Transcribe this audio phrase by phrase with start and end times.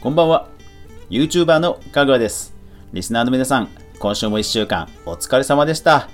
[0.00, 0.46] こんばんは。
[1.10, 2.54] YouTuber のかぐわです。
[2.92, 6.08] リスナーの皆さん、今週も1週間お疲れ様でした。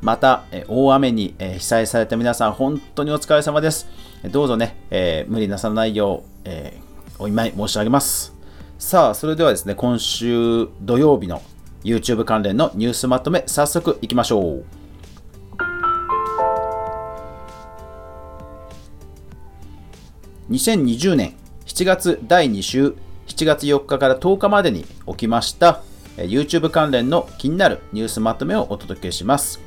[0.00, 3.88] また、え大雨にえ被災された皆さん、本当にお疲れ様です。
[4.32, 8.34] どうぞね、えー無理なさらないよう、えーお見舞い申し上げます。
[8.80, 11.40] さあ、それではですね、今週土曜日の
[11.84, 14.64] YouTube 関連のニュースまとめ、早速いきましょう。
[20.50, 21.34] 2020年
[21.66, 22.96] 7月第2週
[23.40, 25.80] 7月4日から10日までに起きました
[26.18, 29.60] えー YouTube 関連の気になるニュースまとめをお届けします。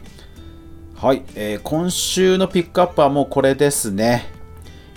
[0.95, 4.27] はい、えー今週のピックアップはもうこれですね。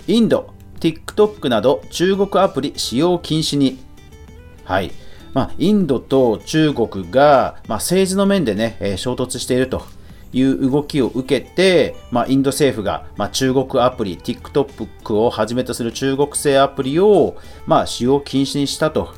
[0.05, 3.79] インド、TikTok など中国アプリ使用禁止に。
[4.63, 4.91] はい。
[5.33, 9.81] まあ、インドと中国が、まあ、政治の面でね、えー衝突していると
[10.33, 19.13] いう動きを受けて、まあ、インド政府が、まあ、中国アプリ、TikTok をはじめとする中国製アプリを、まあ、使用禁止にしたと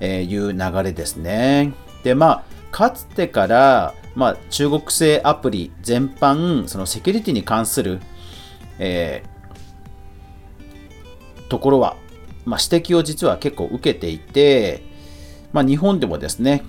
[0.00, 1.72] いう流れですね。
[2.02, 8.00] で、まあ、かつてから、まあ、中国製アプリ全般、そのセキュリティに関する、
[8.78, 9.34] えー
[11.48, 11.96] ところは、
[12.44, 14.82] まあ、指摘を実は結構受けていて、
[15.52, 16.64] まあ、日本でもですね、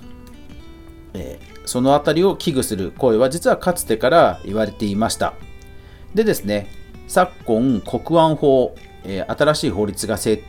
[1.14, 5.34] えーそのあたりを危惧する声は実はかつてから言われていました。
[6.14, 6.68] でですね、
[7.08, 10.44] 昨今、国安法、えー新しい法律が制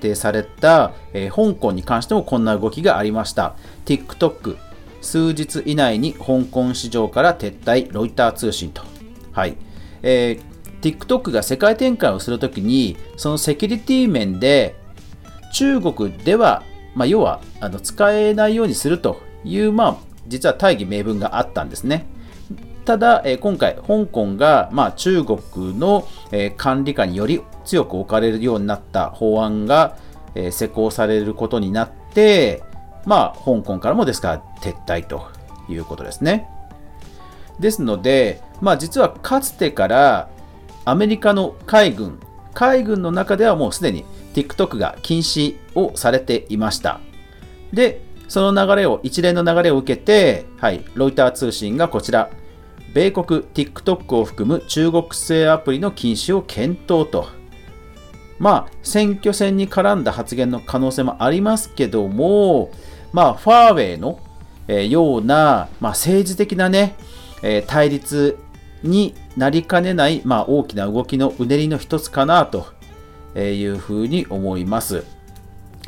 [0.00, 3.54] 定された、えー香港に関してもこんな動きがありました。
[3.84, 4.56] TikTok、
[5.00, 8.82] 数日以内に香港市場から撤退、ロイター通信と。
[9.32, 9.56] はい。
[10.02, 14.76] えー TikTok が世界展開をするときに、そのセキュリティ面で、
[15.52, 16.62] 中国では、
[16.94, 22.06] まあ、要はあの使えないようにするという、まあ、実は大義名分があったんですね。
[22.84, 25.38] ただ、え今回、香港が、まあ、中国
[25.78, 29.96] の、え管理下により強く置かれるようになった法案が、
[30.34, 32.62] え施行されることになって、
[33.04, 35.28] まあ、香港からもですから撤退と
[35.68, 36.48] いうことですね。
[37.58, 40.28] ですので、まあ、実はかつてから
[40.84, 42.18] アメリカの海軍、
[42.54, 47.00] 海軍の中ではもうすでに TikTok が禁止をされていました。
[47.72, 48.00] で、
[48.30, 52.30] その流れを、一連の流れを受けて、はい、ロイター通信がこちら、
[52.94, 57.26] 米国 TikTok を含む中国製アプリの禁止を検討と。
[58.38, 62.70] まあ、選挙戦に絡んだ発言の可能性もありますけども、
[63.12, 64.20] まあ、ファーウェイの、
[64.68, 66.94] えーような、まあ、政治的なね、
[67.42, 68.38] えー対立
[68.84, 72.68] になりかねない、まあ、大きな動きのうねりの一つかなと
[73.36, 75.04] いうふうに思います。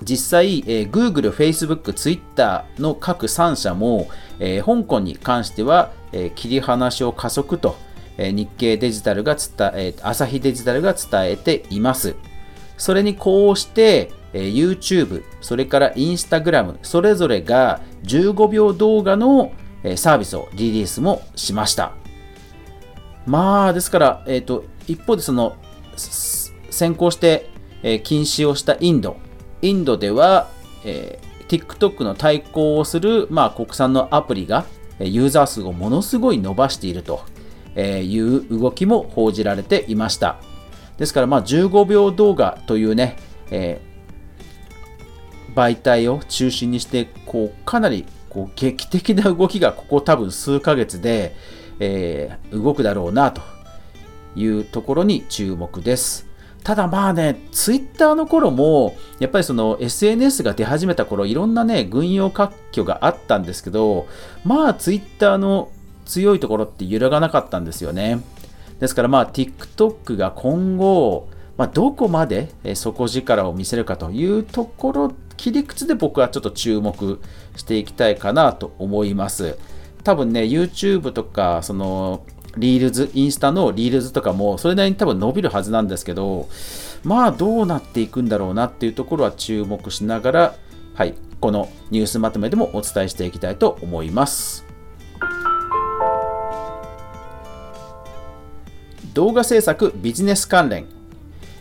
[0.04, 4.08] 実際、えー Google、Facebook、Twitter の各3社も、
[4.38, 7.76] えー香港に関しては、えー切り離しを加速と、
[8.18, 12.16] えー日経デジタルが伝え、朝日デジタルが伝えています。
[12.76, 19.52] それにこうして、えー YouTube、それから Instagram、それぞれが15秒動画の
[19.84, 21.92] えーサービスをリリースもしました。
[23.26, 25.56] まあ、ですから、えっ、と、一方でその、
[26.70, 27.50] 先行して、
[27.82, 29.16] えー禁止をしたインド。
[29.62, 30.50] インドでは、
[30.84, 34.64] えー TikTok の対抗をする、まあ、国産のアプリが、
[34.98, 37.24] ユーザー数をものすごい伸ばしていると
[37.76, 40.38] いう動きも報じられていました。
[40.96, 43.16] ですから、まあ、15秒動画というね、
[43.50, 43.92] えー
[45.54, 51.36] 媒体を中心にして、こう、かなり、こう、劇的な動きが、ここ多分数ヶ月で、
[51.78, 53.42] えー動くだろうな、と
[54.34, 56.31] いうところに注目です。
[56.64, 64.06] ただまあね、ツイッターの頃も、やっぱりその SNS が出始めた頃、いろんなね、軍用割拠があったんですけど、
[64.44, 65.70] まあツイッターの
[66.04, 68.20] 強いところって揺らがなかったんですよね。
[68.78, 77.20] ですからまあ TikTok が今後、まあ、どこまで底力を見せるかというところ、切り口で僕はちょっと注目
[77.56, 79.58] していきたいかなと思います。
[80.04, 82.22] 多分ね、YouTube とか、その、
[82.56, 86.49] Reels、インスタの Reels とかも、それなりに多分伸びるはずなんですけど、
[87.04, 90.54] まあ、どうなっていくんだろうなっていうところは注目しながら、
[90.94, 94.64] はい、このニュースまとめでもお伝えしていきたいと思います。
[99.14, 100.87] 動画制作ビジネス関連。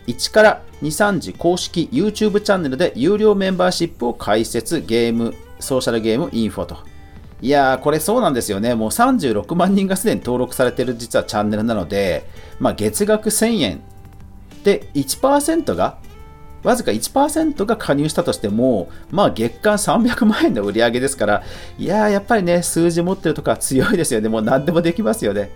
[0.07, 4.81] 1からにじさんじ公式 YouTube チャンネルで有料メンバーシップを開設。
[4.81, 6.90] ゲームソーシャルゲームインフォと。
[7.41, 12.27] いやーこれそうなんですよねもう36万人がすでに登録されてる実はチャンネルなので、
[12.59, 13.81] まあ、月額1000円
[14.63, 15.97] で1%が
[16.63, 21.43] わずか1%が加入したとしても、まあ月間300万円の売り上げですから、
[21.77, 24.29] いやーやっぱりね、数字持ってるとか強いですよね。
[24.29, 25.51] もう何でもできますよね。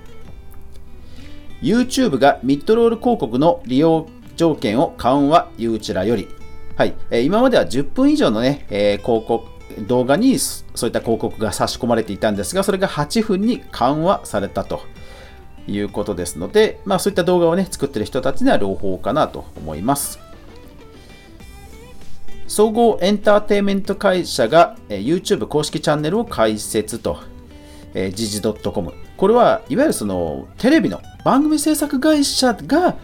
[1.62, 6.28] YouTube がミッドロール広告の利用条件を緩和、ユーチュラより。
[6.76, 9.48] はい、え今までは10分以上のね、え広告、
[9.88, 14.82] 動画にそういった広告が差し込まれていたんですが、それが8分に緩和されたと
[15.68, 20.20] いうことですので、まあ、そういった動画をね、作ってる人たちには朗報かなと思います。
[22.48, 27.20] 総合エンターテインメント会社が、YouTube 公式チャンネルを開設と、
[27.94, 28.94] えー、時事 .com。
[29.18, 32.98] これはいわゆるそのテレビの番組制作会社が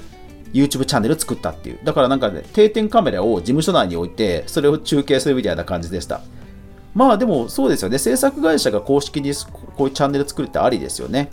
[0.53, 1.79] YouTube チャンネルを作ったっていう。
[1.83, 6.21] だからなんかね、定点カメラを事務所内に置いて、それを中継するみたいな感じでした。
[6.93, 7.97] まあでもそうですよね。
[7.97, 9.33] 制作会社が公式に
[9.73, 11.29] こういうチャンネル作るってありですよね。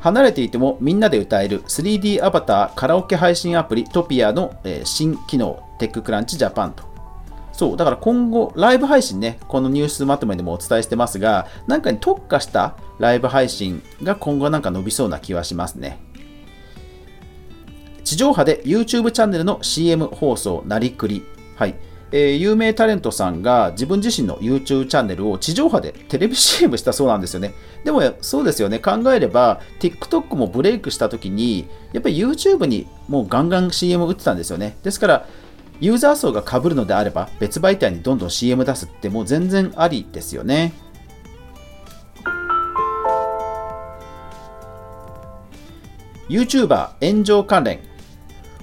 [0.00, 4.54] 離れていてもみんなで歌える 3D アバターカラオケ配信アプリトピアの、
[4.84, 6.84] 新機能テッククランチジャパンと。
[7.52, 15.98] そう、だから今後、ライブ配信ね、このニュースまとめでもお伝えしてますが、なんかに特化したライブ配信が今後なんか伸びそうな気はしますね。
[18.04, 21.24] 地上波で YouTube チャンネルの CM 放送なりくり。
[21.56, 21.74] はい。
[22.10, 27.52] えー、有名タレントさんが自分自身の YouTube チャンネルを地上波でテレビ CM したそうなんですよね。
[27.84, 34.76] でもそうですよね、考えれば TikTok もブレイクした時に、やっぱり YouTube にもうガンガン CM 打ってたんですよね。
[34.82, 35.26] ですから、
[35.80, 40.72] ユーザー層が被るのであれば別媒体にどんどん CM 出すってもう全然ありですよね。
[46.28, 47.80] YouTuber 炎上関連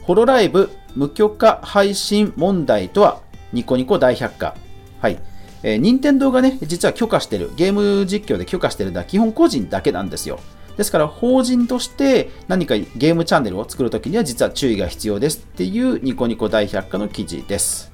[0.03, 3.21] ホロライブ無許可配信問題とは
[3.55, 4.53] ニコニコ大百科。
[4.99, 5.17] はい。
[5.63, 10.39] えー、任天堂がね、実は許可してる、ゲーム実況で許可してるのは基本個人だけなんですよ。
[10.75, 17.93] ですから、法人として何かゲームチャンネルを作るときには実は注意が必要ですっていうニコニコ大百科の記事です。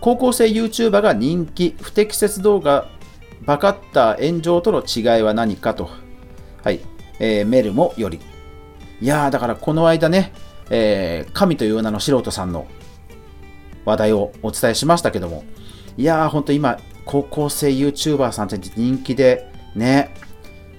[0.00, 2.88] 高校生 YouTuber が人気、不適切動画、
[3.46, 5.88] バカった炎上との違いは何かと。
[6.64, 6.80] はい。
[7.20, 8.18] えー、メルモより。
[9.00, 10.32] いやー、だからこの間ね、
[10.68, 12.66] えー、神という名の素人さんの
[13.84, 15.44] 話題をお伝えしましたけども、
[15.96, 20.14] いやー、ほんと今、高校生 YouTuber さんって人気で、ね、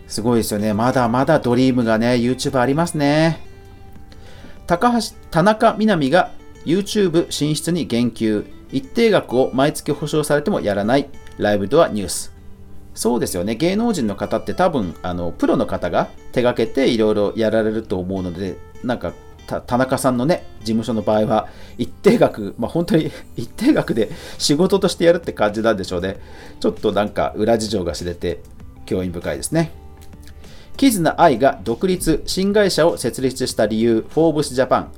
[0.08, 0.74] すごいですよね。
[0.74, 3.42] まだまだドリームがね、YouTube ありますね。
[4.68, 6.32] 高橋、田中みな実が
[6.66, 8.46] YouTube 進出に言及。
[8.72, 11.08] 一定額を毎月保証されてもやらない
[11.38, 12.34] ライブドアニュース。
[12.94, 13.56] そうですよね。
[13.56, 19.14] 芸能人の方って多分、あの、プロの方が手がけていろいろやられると思うので、なんか、
[19.46, 21.48] 田中さんのね、事務所の場合は、
[21.78, 26.18] 一定額、まあ、本当に 一定額で仕事としてやるって感じなんでしょうね。
[26.60, 28.42] ちょっとなんか裏事情が知れて、
[28.86, 29.72] 興味深いですね。
[30.78, 34.92] キズナアイが独立、新会社を設立した理由、フォーブスジャパン。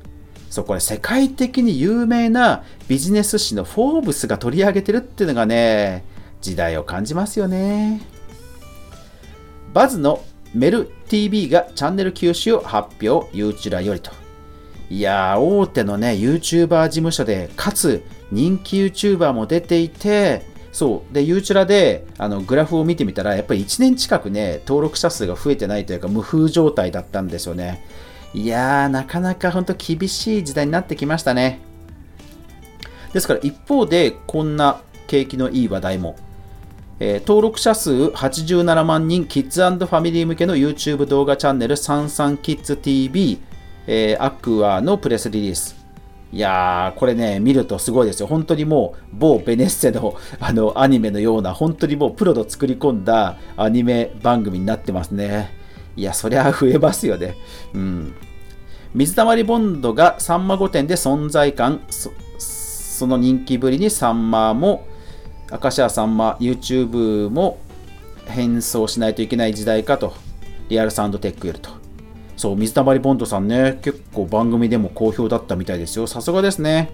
[0.50, 6.04] そう、これ世界的に有名なビジネス誌のフォーブスが取り上げてるっていうのがね、
[6.42, 8.02] 時代を感じますよね。
[9.74, 10.24] バズの
[10.54, 14.27] メル TV がチャンネル休止を発表、ユーチュラよりと。
[14.90, 21.14] いやー、大手のね、YouTuber 事務所で、かつ人気 YouTuber も出ていて、そう。
[21.14, 27.84] で、ユーチュラで、あの、グラフを見てみたら、やっぱり1年近くね、登録者数が増えてないというか、無風状態だったんですよね。
[28.34, 31.62] いやー、なかなか本当厳しい時代になってきましたね。
[33.12, 36.16] ですから一方で、こんな景気のいい話題も。
[37.00, 43.40] えー、登録者数87万人、キッズファミリー向けの YouTube 動画チャンネル、サンサンキッズ TV、
[43.88, 45.76] えー、アクアのプレスリリース。
[46.32, 48.28] いやー、これね、見るとすごいですよ。
[48.28, 55.52] 本当にもう、某ベネッセのあのアニメのような、本当にもうプロの作り込んだアニメ番組になってますね。
[55.96, 57.36] いや、そりゃ増えますよね。
[57.74, 58.14] うん。
[58.94, 64.86] 水溜りボンドがサンマ御殿で存在感、その人気ぶりにサンマも、
[65.50, 67.58] 明石家さんま、YouTube も
[68.26, 70.14] 変装しないといけない時代かと、
[70.68, 71.77] リアルサウンドテックよりと。
[72.38, 76.08] そう、水溜りボンドさんね、結構番組でも好評だったみたいですよ。
[76.08, 76.92] さすがですね。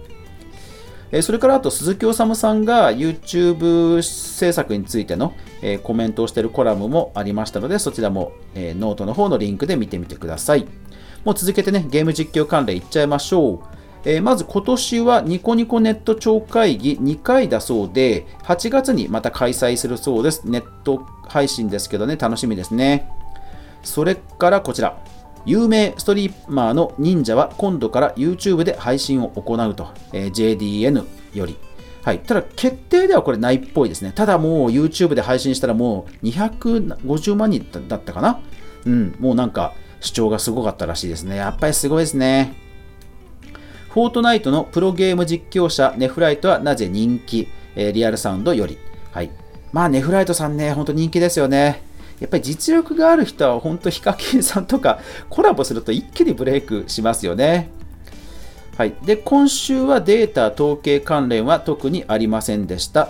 [1.12, 10.66] えそれからあと鈴木おさんが YouTube 制作についての、えコメントをしているコラムもありましたので、そちらも、えノートの方のリンクで見てみてください。
[11.24, 13.60] もう続けてね、ゲーム実況関連いっちゃいましょう。
[14.06, 20.48] えー、まず今年はニコニコネット超会議2回だそうで、8月にまた開催するそうです。
[20.48, 23.08] ネット配信ですけどね、楽しみですね。
[23.82, 24.98] それからこちら。
[25.46, 31.56] 有名ストリーマーの忍者は今度から YouTube で配信を行うと、えー、JDN より。
[32.02, 34.12] はい、ただ、決定ではこれないっぽいですね。
[34.14, 38.40] ただもう YouTube で配信したらもう250万人だったかな？
[38.84, 41.36] うん、もうなんか主張がすごかったらしいですね。
[41.36, 42.54] やっぱりすごいですね。
[43.88, 48.76] フォートナイトのプロゲーム実況者ネフライトはなぜ人気、えー、リアルサウンドより。
[49.12, 49.30] はい。
[49.72, 51.82] まあネフライトさんね、ほんと人気ですよね。
[52.20, 57.70] やっぱり実力がある人は本当ヒカキンさんとか コラボすると一気にブレイクしますよね。
[58.76, 63.08] はい、で今週はデータ統計関連は特にありませんでした。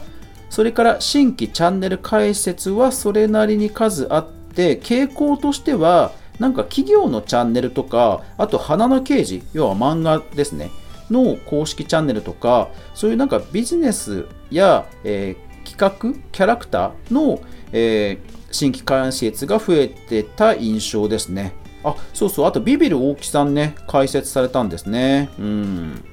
[0.55, 10.71] それから新規チャンネル開設はそれなりに数あって、傾向としては、なんか企業のチャンネルとか、あと花の掲示、要は漫画ですね、
[11.11, 15.35] の公式チャンネルとか、そういうなんかビジネスや、え、
[15.65, 17.41] 企画、キャラクターの、
[17.73, 21.55] えー、新規開設が増えてた印象ですね。
[21.83, 25.31] あ、そうそう、あとビビる大木さんね、開設されたんですね。
[25.39, 26.05] うん。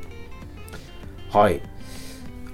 [1.30, 1.62] はい。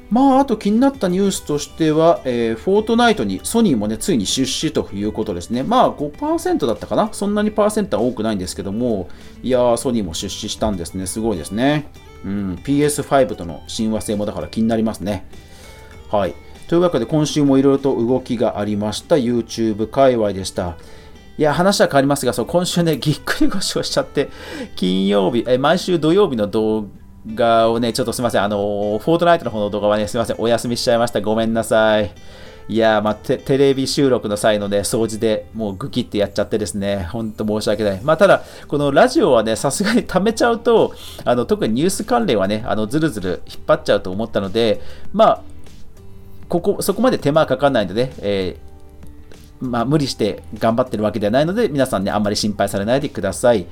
[0.10, 5.64] まあ、あと気になったニュースとしては、えー、フォートナイトにソニーもね、ついに出資ということですね。
[5.64, 7.10] まあ、5%だったかな？
[7.12, 9.10] そんなにパーセントは多くないんですけども、
[9.44, 11.08] いやー、ソニーも出資したんですね。
[11.08, 11.90] すごいですね。
[12.24, 15.28] うん、PS5 との親和性もだから気になりますね。
[16.10, 16.36] はい。
[16.68, 20.78] というわけで、今週もいろいろと動きがありました YouTube 界隈でした。
[21.38, 24.30] いや、話は変わりますが、そう今週ね、ぎっくり腰をしちゃって、
[24.76, 26.88] 金曜日、え毎週土曜日の動
[27.36, 31.22] 画をね、ちょっとすみません、あの、フォートナイトの方の動画はね、すみません、お休みしちゃいました。
[31.22, 32.12] ごめんなさい。
[32.70, 38.02] いやまあテ、テレビ収録の際のね、掃除でもうグキってやっちゃってですね、ほんと申し訳ない。
[38.04, 40.94] まあ、ただ、このラジオはね、さすがに溜めちゃうと、
[41.24, 44.82] あの、特にニュース関連はね、あの、ずるずる引っ張っちゃうと思ったので、
[45.14, 45.42] まあ、
[46.50, 48.68] ここ、そこまで手間かかんないので、えー
[49.60, 53.66] まあ、無理して頑張ってるわけではないので、皆さんね、あんまり心配されないでください。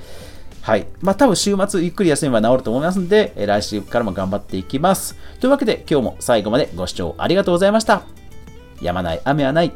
[0.62, 0.88] はい。
[1.01, 5.15] まあ、多分週末ゆっくり休めば治ると思いますので、来週からも頑張っていきます。
[5.39, 8.01] というわけで、今日も最後までご視聴ありがとうございました。
[8.82, 9.72] やまない雨はない。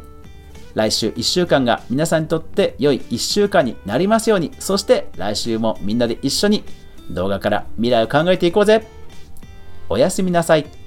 [0.74, 4.52] 来週1週間が皆さんにとって良い1週間になりますように。
[4.60, 6.64] そして来週もみんなで一緒に
[7.12, 8.88] 動画から未来を考えていこうぜ。
[9.90, 10.79] おやすみなさい。